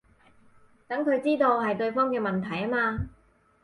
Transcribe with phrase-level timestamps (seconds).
[0.87, 3.09] 等佢知道係對方嘅問題吖嘛